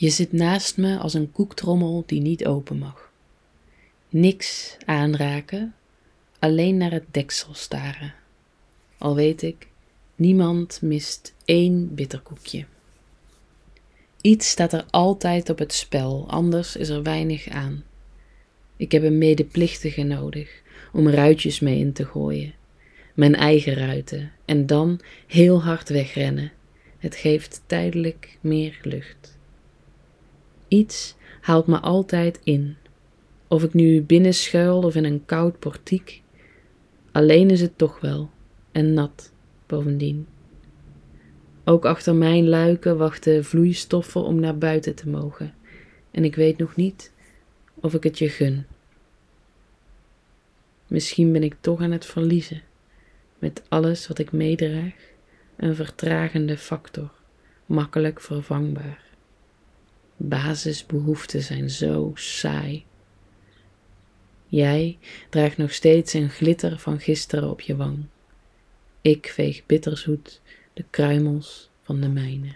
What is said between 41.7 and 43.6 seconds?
achter mijn luiken wachten